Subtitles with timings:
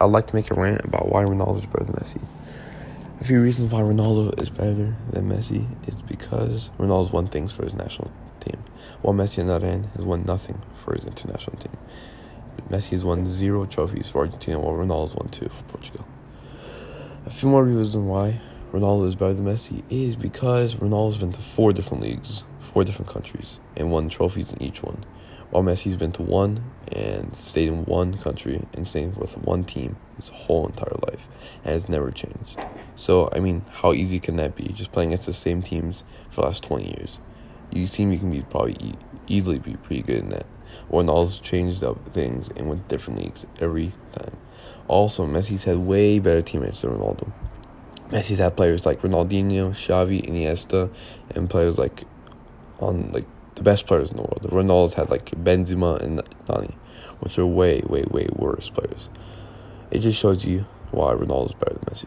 [0.00, 2.22] I'd like to make a rant about why Ronaldo is better than Messi.
[3.20, 7.62] A few reasons why Ronaldo is better than Messi is because Ronaldo's won things for
[7.62, 8.10] his national
[8.40, 8.62] team,
[9.02, 11.76] while Messi, on the other hand, has won nothing for his international team.
[12.68, 16.06] Messi has won zero trophies for Argentina, while Ronaldo's won two for Portugal.
[17.26, 18.40] A few more reasons why
[18.72, 23.10] Ronaldo is better than Messi is because Ronaldo's been to four different leagues, four different
[23.10, 25.04] countries, and won trophies in each one
[25.54, 29.94] while Messi's been to one and stayed in one country and stayed with one team
[30.16, 31.28] his whole entire life
[31.62, 32.58] and has never changed.
[32.96, 34.64] So, I mean, how easy can that be?
[34.68, 37.20] Just playing against the same teams for the last 20 years.
[37.70, 40.46] You seem you can be probably e- easily be pretty good in that.
[40.90, 44.36] Ronaldo's changed up things and went different leagues every time.
[44.88, 47.32] Also, Messi's had way better teammates than Ronaldo.
[48.10, 50.92] Messi's had players like Ronaldinho, Xavi, Iniesta,
[51.30, 52.02] and players like
[52.78, 54.40] on like the best players in the world.
[54.42, 56.74] The Ronaldo's had like Benzema and Nani,
[57.20, 59.08] which are way, way, way worse players.
[59.90, 62.06] It just shows you why Ronaldo's better than Messi.